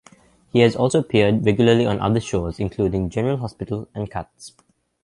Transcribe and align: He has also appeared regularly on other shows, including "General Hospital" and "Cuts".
He 0.51 0.61
has 0.61 0.75
also 0.75 1.01
appeared 1.01 1.45
regularly 1.45 1.85
on 1.85 1.99
other 1.99 2.19
shows, 2.19 2.59
including 2.59 3.11
"General 3.11 3.37
Hospital" 3.37 3.87
and 3.93 4.09
"Cuts". 4.09 4.53